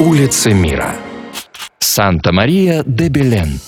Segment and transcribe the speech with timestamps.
[0.00, 0.94] Улицы мира.
[1.80, 3.58] Санта-Мария де Белен.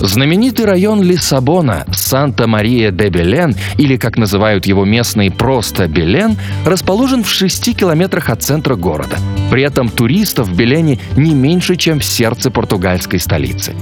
[0.00, 8.30] Знаменитый район Лиссабона, Санта-Мария-де-Белен, или, как называют его местные, просто Белен, расположен в 6 километрах
[8.30, 9.18] от центра города.
[9.50, 13.74] При этом туристов в Белене не меньше, чем в сердце португальской столицы.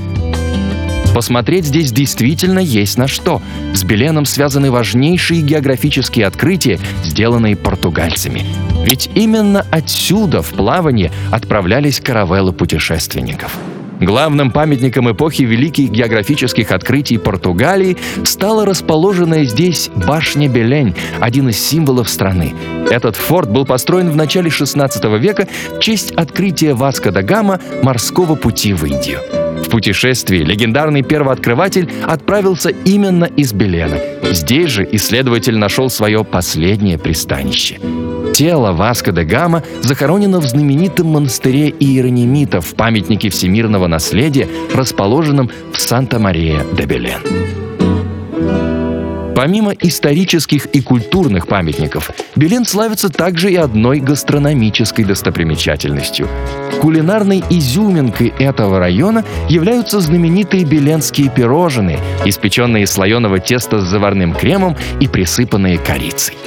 [1.17, 3.41] Посмотреть здесь действительно есть на что.
[3.73, 8.45] С Беленом связаны важнейшие географические открытия, сделанные португальцами.
[8.85, 13.57] Ведь именно отсюда в плавание отправлялись каравеллы путешественников.
[13.99, 22.11] Главным памятником эпохи великих географических открытий Португалии стала расположенная здесь башня Белень, один из символов
[22.11, 22.55] страны.
[22.91, 28.35] Этот форт был построен в начале 16 века в честь открытия Васко да Гама морского
[28.35, 29.46] пути в Индию.
[29.67, 33.97] В путешествии легендарный первооткрыватель отправился именно из Белена.
[34.31, 37.81] Здесь же исследователь нашел свое последнее пристанище.
[38.33, 45.81] Тело Васко де Гама захоронено в знаменитом монастыре Иеронимитов в памятнике всемирного наследия, расположенном в
[45.81, 47.56] Санта-Мария-де-Белен.
[49.37, 56.27] Помимо исторических и культурных памятников, Белен славится также и одной гастрономической достопримечательностью.
[56.81, 64.75] Кулинарной изюминкой этого района являются знаменитые беленские пирожные, испеченные из слоеного теста с заварным кремом
[65.01, 66.39] и присыпанные корицей.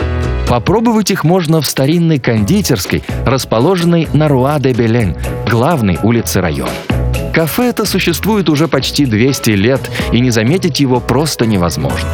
[0.49, 5.15] Попробовать их можно в старинной кондитерской, расположенной на Руа-де-Белен,
[5.47, 6.71] главной улице района.
[7.35, 12.09] Кафе это существует уже почти 200 лет, и не заметить его просто невозможно.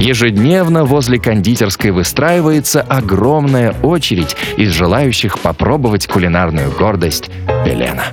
[0.00, 7.30] Ежедневно возле кондитерской выстраивается огромная очередь из желающих попробовать кулинарную гордость
[7.64, 8.04] Белена.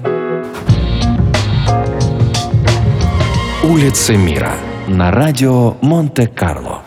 [3.64, 4.54] Улицы мира
[4.88, 6.85] на радио Монте-Карло.